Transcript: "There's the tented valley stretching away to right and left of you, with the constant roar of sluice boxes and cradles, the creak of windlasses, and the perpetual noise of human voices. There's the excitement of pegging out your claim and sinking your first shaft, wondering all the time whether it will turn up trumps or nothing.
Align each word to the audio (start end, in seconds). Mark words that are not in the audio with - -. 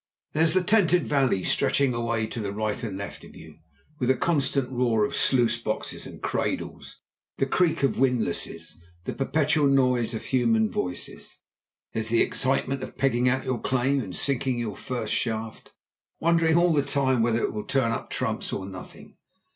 "There's 0.33 0.55
the 0.55 0.63
tented 0.63 1.07
valley 1.07 1.43
stretching 1.43 1.93
away 1.93 2.25
to 2.25 2.51
right 2.51 2.81
and 2.81 2.97
left 2.97 3.23
of 3.23 3.35
you, 3.35 3.59
with 3.99 4.09
the 4.09 4.15
constant 4.17 4.71
roar 4.71 5.05
of 5.05 5.15
sluice 5.15 5.57
boxes 5.61 6.07
and 6.07 6.23
cradles, 6.23 7.01
the 7.37 7.45
creak 7.45 7.83
of 7.83 7.99
windlasses, 7.99 8.81
and 8.81 8.83
the 9.05 9.13
perpetual 9.13 9.67
noise 9.67 10.15
of 10.15 10.23
human 10.23 10.71
voices. 10.71 11.37
There's 11.93 12.09
the 12.09 12.23
excitement 12.23 12.81
of 12.81 12.97
pegging 12.97 13.29
out 13.29 13.45
your 13.45 13.61
claim 13.61 14.01
and 14.01 14.15
sinking 14.15 14.57
your 14.57 14.75
first 14.75 15.13
shaft, 15.13 15.71
wondering 16.19 16.57
all 16.57 16.73
the 16.73 16.81
time 16.81 17.21
whether 17.21 17.43
it 17.43 17.53
will 17.53 17.67
turn 17.67 17.91
up 17.91 18.09
trumps 18.09 18.51
or 18.51 18.65
nothing. 18.65 19.17